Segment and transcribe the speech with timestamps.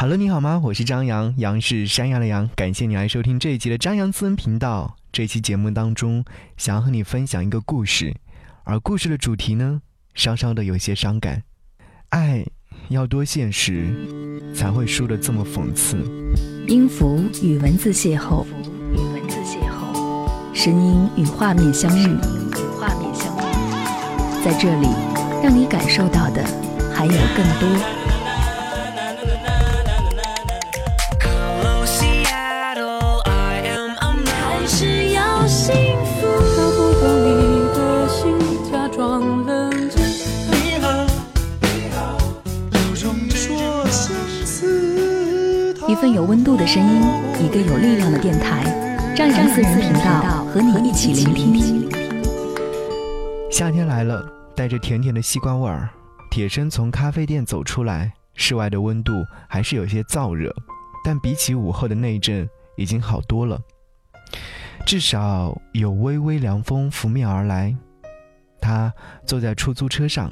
[0.00, 0.58] Hello，你好吗？
[0.64, 2.48] 我是张扬，杨是山羊的羊。
[2.56, 4.96] 感谢你来收听这一集的张扬私人频道。
[5.12, 6.24] 这期节目当中，
[6.56, 8.16] 想要和你分享一个故事，
[8.64, 9.82] 而故事的主题呢，
[10.14, 11.42] 稍稍的有些伤感。
[12.08, 12.42] 爱
[12.88, 13.94] 要多现实，
[14.54, 15.98] 才会输得这么讽刺。
[16.66, 18.46] 音符与文字邂逅，
[18.94, 24.88] 与文字邂逅，声音与画面相遇，与画面相遇，在这里，
[25.42, 26.42] 让你感受到的
[26.90, 27.99] 还有更多。
[46.20, 47.00] 有温度的声音，
[47.42, 48.62] 一个有力量的电台，
[49.16, 51.88] 张扬私人频道和你一起聆听。
[53.50, 55.88] 夏天来了，带着甜甜的西瓜味儿，
[56.30, 59.14] 铁生从咖啡店走出来，室外的温度
[59.48, 60.54] 还是有些燥热，
[61.02, 62.46] 但比起午后的那一阵，
[62.76, 63.58] 已经好多了。
[64.84, 67.74] 至少有微微凉风拂面而来。
[68.60, 68.92] 他
[69.24, 70.30] 坐在出租车上，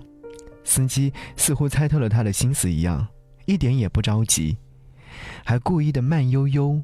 [0.65, 3.09] 司机似乎猜透了他的心思一样，
[3.47, 4.59] 一点也不着急。
[5.45, 6.83] 还故意的慢悠悠，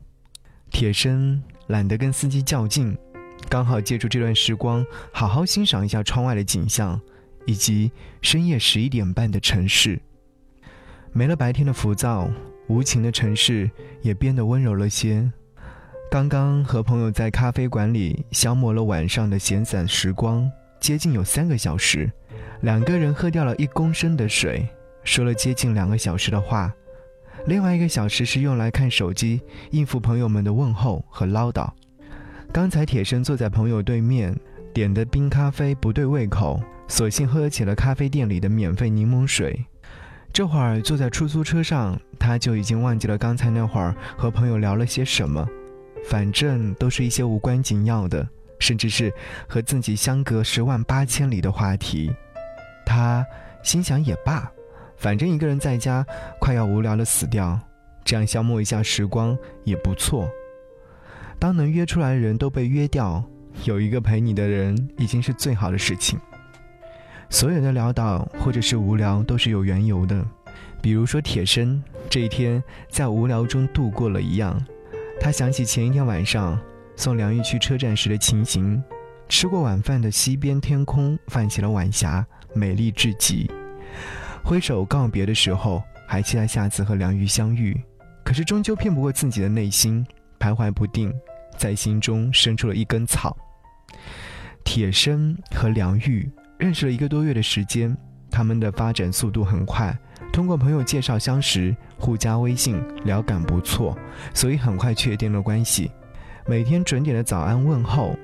[0.70, 2.96] 铁生懒得跟司机较劲，
[3.48, 7.00] 刚好借助这段时光，好好欣赏一下窗外的景象，
[7.46, 7.90] 以及
[8.22, 10.00] 深夜十一点半的城市。
[11.12, 12.28] 没了白天的浮躁，
[12.68, 13.70] 无情的城市
[14.02, 15.30] 也变得温柔了些。
[16.10, 22.10] 刚刚和朋友在咖啡馆里消磨了晚上的闲散时光，接近有三个小时，
[22.62, 24.68] 两个人喝掉了一公升的水，
[25.02, 26.72] 说了接近两个小时的话。
[27.46, 31.68] 另外一个小时是用来看手机，应付朋友们的问候和唠叨。
[32.50, 34.34] 刚才铁生坐在朋友对面，
[34.72, 39.62] 点的冰咖啡不对胃口，索性喝起了咖啡店里的免费柠檬水。
[40.32, 45.46] 这会儿坐在出租车上，他就已经忘记了刚才那会儿和朋友聊了些什么，
[46.08, 48.26] 反正都是一些无关紧要的，
[48.58, 49.12] 甚至是
[49.46, 52.10] 和自己相隔十万八千里的话题。
[52.86, 53.24] 他
[53.62, 54.50] 心想也罢。
[54.96, 56.04] 反正一个人在家，
[56.40, 57.58] 快要无聊的死掉，
[58.04, 60.28] 这样消磨一下时光也不错。
[61.38, 63.22] 当能约出来的人都被约掉，
[63.64, 66.18] 有一个陪你的人已经是最好的事情。
[67.28, 70.24] 所有的潦倒或者是无聊都是有缘由的，
[70.80, 74.64] 比如说铁生这一天在无聊中度过了一样。
[75.20, 76.58] 他想起前一天晚上
[76.96, 78.82] 送梁玉去车站时的情形，
[79.28, 83.50] 吃过晚饭的西边天空泛起了晚霞，美丽至极。
[84.44, 87.74] 挥手告别的时候，还期待下次和梁玉相遇，
[88.22, 90.06] 可是终究骗不过自己的内心，
[90.38, 91.10] 徘徊不定，
[91.56, 93.34] 在心中生出了一根草。
[94.62, 97.96] 铁生和梁玉认识了一个多月的时间，
[98.30, 99.98] 他们的发展速度很快，
[100.30, 103.96] 通过朋友介绍相识，互加微信，聊感不错，
[104.34, 105.90] 所以很快确定了关系。
[106.46, 108.14] 每天准点的早安问候，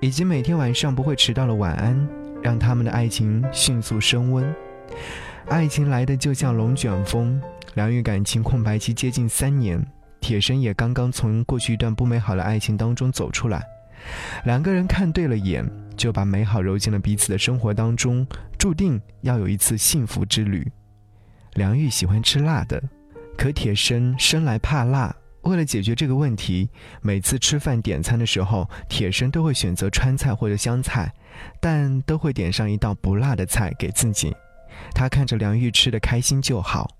[0.00, 2.08] 以及每天晚上不会迟到的晚安，
[2.42, 4.54] 让他们的爱情迅速升温。
[5.48, 7.40] 爱情来的就像龙卷风，
[7.74, 9.80] 梁玉感情空白期接近三年，
[10.20, 13.62] 铁生也刚刚从过去一段不美好的爱情当中走出来，
[14.44, 15.64] 两个人看对了眼，
[15.96, 18.26] 就把美好揉进了彼此的生活当中，
[18.58, 20.66] 注定要有一次幸福之旅。
[21.54, 22.82] 梁玉喜欢吃辣的，
[23.38, 26.68] 可铁生生来怕辣，为了解决这个问题，
[27.00, 31.14] 每次吃饭点餐的时候，铁生都会选择川菜或者湘菜，
[31.60, 34.34] 但都会点上一道不辣的菜给自己。
[34.94, 36.90] 他看着梁玉吃的开心就好，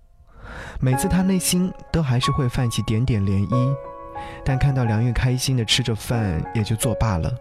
[0.80, 3.74] 每次他内心都还是会泛起点点涟漪，
[4.44, 7.32] 但看到梁玉开心的吃着饭也就作罢了。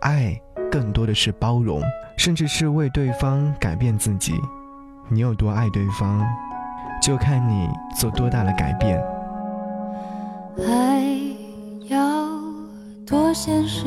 [0.00, 0.38] 爱
[0.70, 1.82] 更多的是包容，
[2.16, 4.34] 甚至是为对方改变自己。
[5.08, 6.22] 你有多爱对方，
[7.00, 9.02] 就看你做多大的改变。
[10.66, 11.02] 爱
[11.88, 12.28] 要
[13.06, 13.86] 多现实，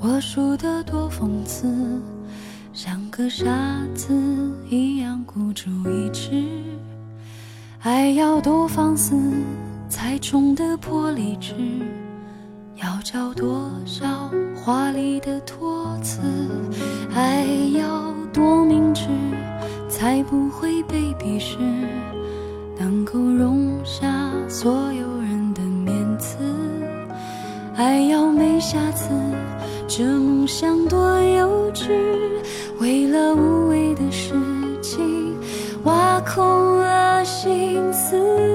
[0.00, 1.66] 我输得多讽刺。
[2.72, 3.44] 像个傻
[3.94, 4.14] 子
[4.68, 6.30] 一样孤注一掷，
[7.82, 9.16] 爱要多放肆
[9.88, 11.52] 才冲得破理智，
[12.76, 16.20] 要找多少华丽的托词，
[17.12, 17.44] 爱
[17.76, 19.08] 要多明智
[19.88, 21.58] 才不会被鄙视，
[22.78, 26.36] 能够容下所有人的面子，
[27.74, 29.10] 爱要没瑕疵，
[29.88, 31.90] 这梦想多幼稚。
[32.80, 34.32] 为了无谓的事
[34.80, 35.36] 情，
[35.84, 38.49] 挖空了心思。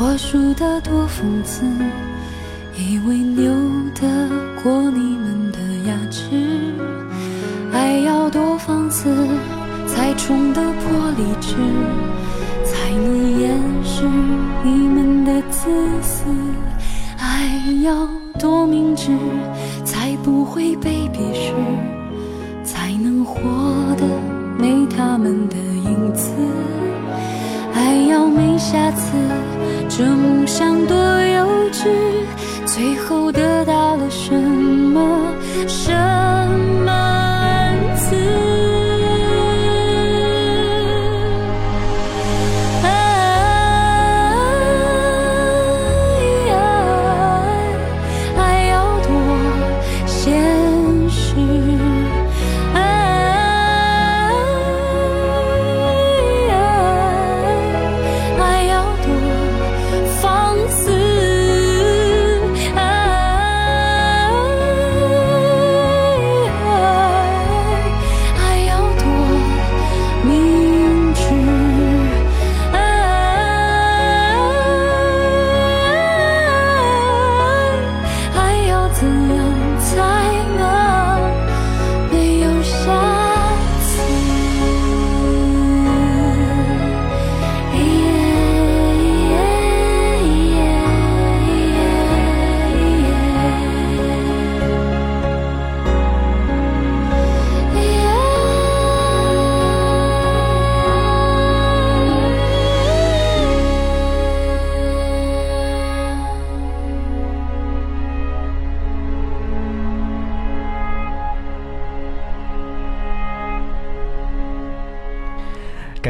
[0.00, 1.64] 我输得多讽刺，
[2.76, 3.52] 以为扭
[3.96, 4.06] 得
[4.62, 5.58] 过你们的
[5.88, 6.30] 牙齿，
[7.72, 9.12] 爱要多放肆，
[9.88, 11.56] 才冲得破理智，
[12.64, 13.50] 才能掩
[13.82, 14.04] 饰
[14.62, 15.68] 你们的自
[16.00, 16.24] 私，
[17.18, 18.08] 爱要
[18.38, 19.10] 多明智，
[19.84, 21.52] 才不会被鄙视，
[22.62, 23.40] 才能活
[23.96, 24.06] 得
[24.56, 26.30] 没他们的影子。
[27.74, 29.16] 爱要没瑕疵，
[29.98, 31.88] 这梦想多幼稚，
[32.64, 33.42] 最后的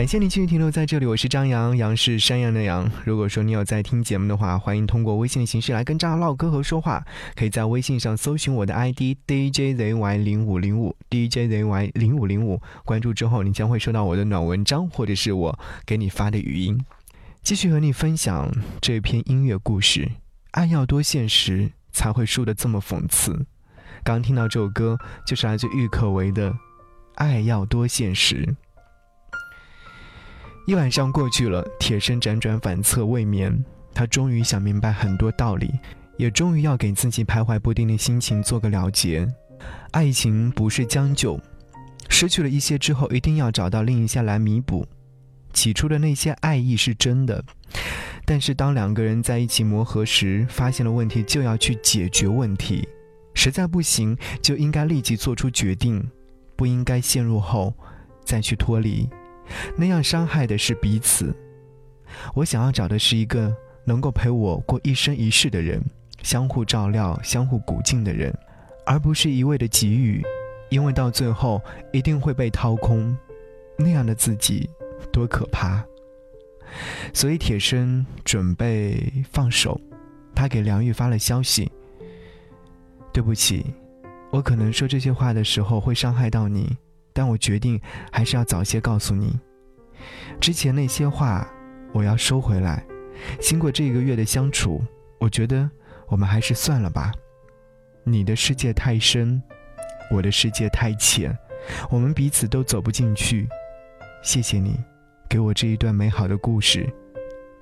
[0.09, 2.91] 谢你继续停留在这里，我是张扬，杨是山羊的羊。
[3.05, 7.05] 如果说你有在听节目的话，欢迎通过微信的形式来跟张扬唠嗑和说话，
[7.37, 16.83] 可以在微信上搜寻我的 ID DJZY 零五零五 DJZY 零五零五，关注之后你将会收到我的暖文章或者是我给你发的语音，
[17.43, 18.51] 继续和你分享
[18.81, 20.11] 这篇音乐故事。
[20.53, 23.45] 爱要多现实，才会输得这么讽刺。
[24.03, 24.97] 刚听到这首歌，
[25.27, 26.51] 就是来自郁可唯的
[27.17, 28.37] 《爱要多现实》。
[30.69, 35.73] 一晚上过去了，铁生辗转反侧未眠，他终于想明白很多道理，
[36.19, 39.27] 也终于要给自己徘徊不定的心情做个了结。
[39.93, 41.41] 爱情不是将就，
[42.11, 44.87] 失去了一些之后，一定要找到另一些来弥补。
[45.55, 47.43] 起初的那些爱意是真的，
[48.27, 52.87] 但是当两个人在一起磨合时，发现了问题就要去解决问题，
[53.33, 56.07] 实在不行就应该立即做出决定，
[56.57, 57.73] 不应该陷入后
[58.23, 59.09] 再去脱离。
[59.77, 61.35] 那样伤害的是彼此。
[62.35, 65.83] 我想要找的是一个能够陪我过一生一世的人，
[66.23, 68.37] 相互照料、相互鼓劲的人，
[68.87, 70.23] 而不是一味的给予，
[70.71, 71.61] 因为到最后
[71.93, 73.17] 一定会被掏空。
[73.77, 74.69] 那样的自己
[75.13, 75.85] 多可怕！
[77.15, 79.81] 所以铁生准备放手，
[80.35, 81.71] 他给梁玉发了消息
[83.13, 83.65] ：“对不起，
[84.33, 86.77] 我可能说这些话的时候会伤害到你。”
[87.19, 87.81] 但我决定
[88.13, 89.37] 还是要早些告诉你，
[90.39, 91.45] 之前那些话
[91.93, 92.87] 我要收回来。
[93.41, 94.81] 经过这一个月的相处，
[95.19, 95.69] 我觉得
[96.07, 97.11] 我们还是算了吧。
[98.05, 99.43] 你的世界太深，
[100.13, 101.37] 我的世界太浅，
[101.91, 103.49] 我们彼此都走不进去。
[104.23, 104.79] 谢谢你，
[105.29, 106.89] 给我这一段美好的故事，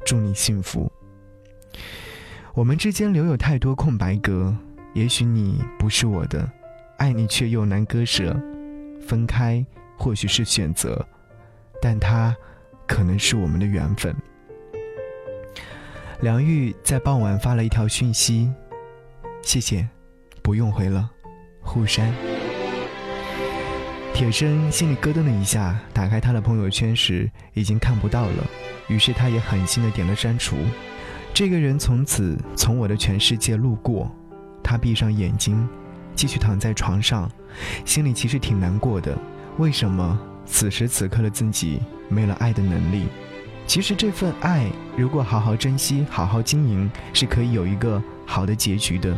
[0.05, 0.93] 祝你幸福。
[2.53, 4.55] 我们之间留有太多空白格，
[4.93, 6.47] 也许你不是我的，
[6.99, 8.39] 爱你却又难割舍。
[9.07, 9.65] 分开
[9.97, 11.07] 或许是选择，
[11.81, 12.37] 但它
[12.87, 14.15] 可能是我们的缘分。
[16.21, 18.53] 梁玉在傍晚发了一条讯息
[19.43, 19.87] ：“谢谢，
[20.43, 21.11] 不用回了。”
[21.63, 22.13] 互删。
[24.15, 28.47] 铁生心里咯噔了一下，打开他的朋友圈时已经看不到了，
[28.89, 30.57] 于是他也狠心的点了删除。
[31.35, 34.11] 这个人从此从我的全世界路过。
[34.65, 35.69] 他闭上眼睛。
[36.17, 37.31] 继续躺在床上，
[37.85, 39.17] 心里其实挺难过的。
[39.59, 43.07] 为什么此时此刻的自己没了爱的能力？
[43.67, 49.17] 其实这份爱，如果好好珍惜、好好经营，是可以有一个好的结局的。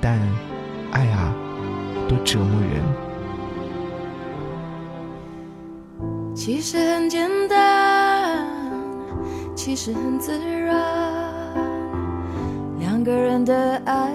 [0.00, 0.18] 但，
[0.92, 1.34] 爱啊，
[2.08, 2.70] 多折磨人。
[6.34, 8.46] 其实很简单，
[9.56, 10.80] 其实很自然，
[12.78, 14.14] 两个人的爱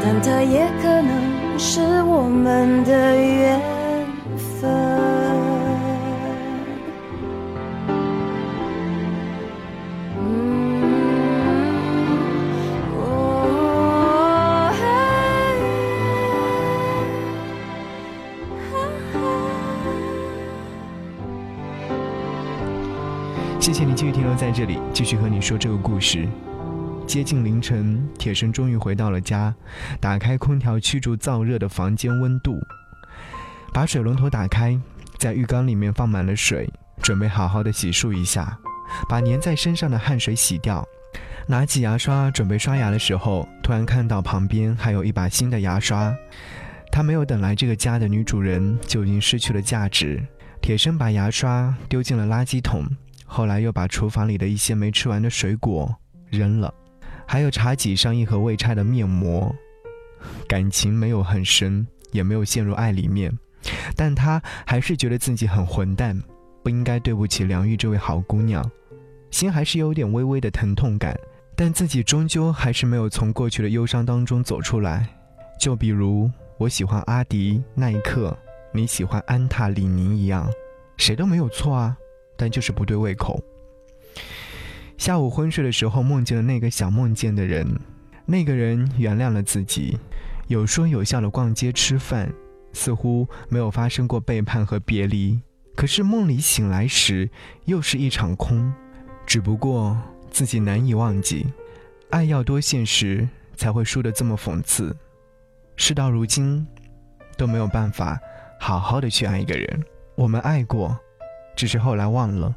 [0.00, 3.60] 但它也可能是我们的缘
[4.36, 4.70] 分。
[10.20, 10.28] 嗯
[23.60, 26.26] 谢谢你继续停留在这里，继续和你说这个故事。
[27.08, 29.54] 接近凌晨，铁生终于回到了家，
[29.98, 32.60] 打开空调驱逐燥热的房间温度，
[33.72, 34.78] 把水龙头打开，
[35.16, 38.58] 在浴缸里面放满了水，准备好好的洗漱一下，
[39.08, 40.86] 把粘在身上的汗水洗掉。
[41.46, 46.14] 拿起牙刷准备刷牙的时候，突然看到旁边还有一把新的牙刷，
[46.92, 50.22] 他没有等来这个家的女主人就已经失去了价值。
[50.60, 52.86] 铁生把牙刷丢进了垃圾桶，
[53.24, 55.96] 后来又把厨房里的一些没吃完的水果
[56.28, 56.74] 扔了。
[57.28, 59.54] 还有茶几上一盒未拆的面膜，
[60.48, 63.30] 感情没有很深，也没有陷入爱里面，
[63.94, 66.18] 但他还是觉得自己很混蛋，
[66.62, 68.68] 不应该对不起梁玉这位好姑娘，
[69.30, 71.14] 心还是有点微微的疼痛感，
[71.54, 75.06] 但自己终究还是没有从过去的忧伤当中走出来。
[75.60, 78.34] 就比如我喜欢阿迪耐克，
[78.72, 80.50] 你喜欢安踏李宁一样，
[80.96, 81.94] 谁都没有错啊，
[82.38, 83.38] 但就是不对胃口。
[84.98, 87.64] 下午昏睡的时候，梦见了那个想梦见的人，
[88.26, 89.96] 那个人原谅了自己，
[90.48, 92.30] 有说有笑的逛街吃饭，
[92.72, 95.40] 似乎没有发生过背叛和别离。
[95.76, 97.30] 可是梦里醒来时，
[97.64, 98.72] 又是一场空，
[99.24, 99.96] 只不过
[100.32, 101.46] 自己难以忘记。
[102.10, 104.94] 爱要多现实，才会输得这么讽刺。
[105.76, 106.66] 事到如今，
[107.36, 108.18] 都没有办法
[108.58, 109.84] 好好的去爱一个人。
[110.16, 110.98] 我们爱过，
[111.54, 112.52] 只是后来忘了。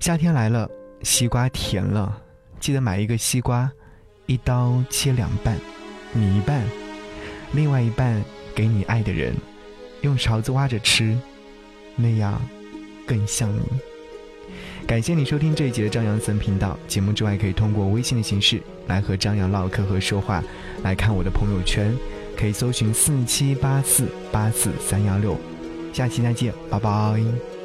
[0.00, 0.66] 夏天来了。
[1.02, 2.20] 西瓜甜了，
[2.60, 3.70] 记得买一个西瓜，
[4.26, 5.56] 一刀切两半，
[6.12, 6.62] 你一半，
[7.52, 8.22] 另外一半
[8.54, 9.34] 给你爱的人，
[10.02, 11.16] 用勺子挖着吃，
[11.96, 12.40] 那样
[13.06, 13.62] 更像你。
[14.86, 20.42] 感谢你收听这一集的张扬森频道节目之外，可以通过微信的形式来和张扬唠嗑和说话，
[20.82, 21.94] 来看我的朋友圈，
[22.36, 25.36] 可以搜寻四七八四八四三幺六，
[25.92, 27.57] 下期再见，拜拜。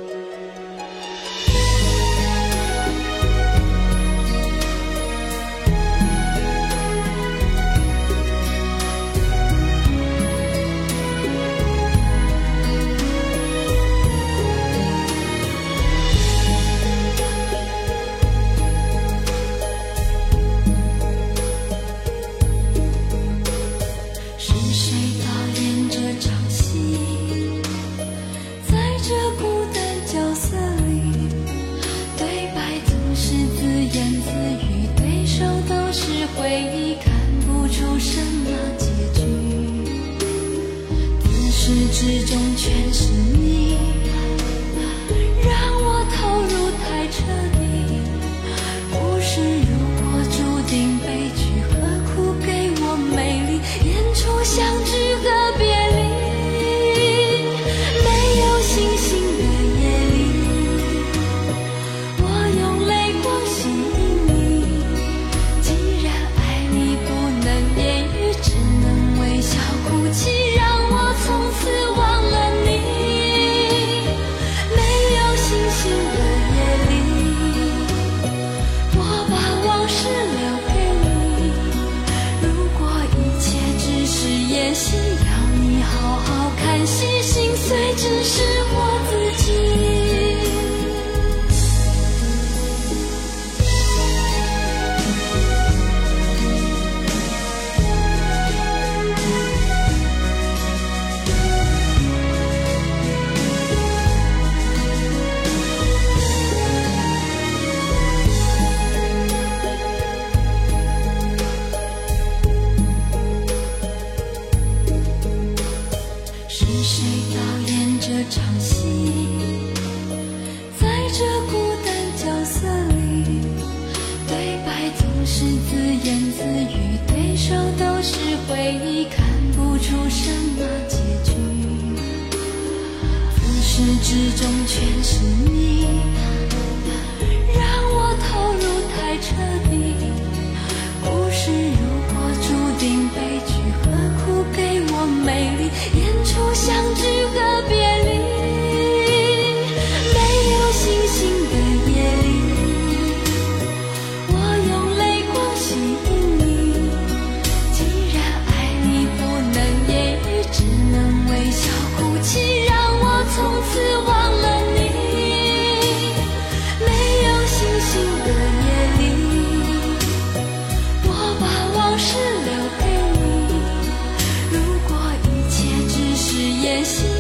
[176.84, 177.13] 心。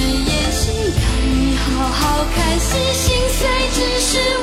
[0.00, 4.37] 你演戏要你好好看戏心碎只是